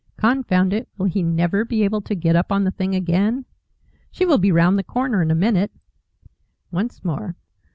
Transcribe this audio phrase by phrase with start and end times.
[0.17, 3.45] Confound it, will he NEVER be able to get up on the thing again?
[4.09, 5.71] She will be round the corner in a minute.
[6.71, 7.35] Once more.